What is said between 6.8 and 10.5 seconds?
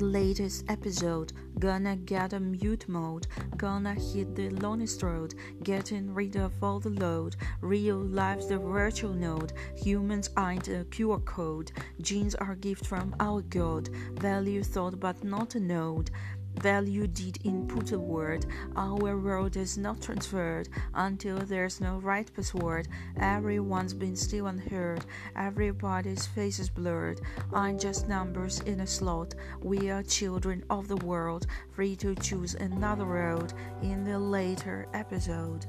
the load. Real life's the virtual node. Humans